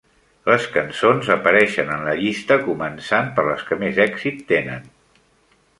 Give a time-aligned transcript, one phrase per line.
[0.51, 4.89] Les cançons apareixen en la llista començant per les que més èxit tenen.